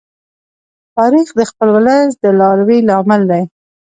[0.95, 3.43] تاریخ د خپل ولس د دلاوري لامل دی.